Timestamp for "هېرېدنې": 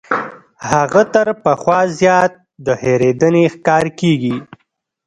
2.83-3.45